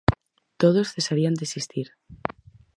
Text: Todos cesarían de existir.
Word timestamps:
Todos 0.61 0.93
cesarían 0.95 1.35
de 1.35 1.43
existir. 1.47 1.87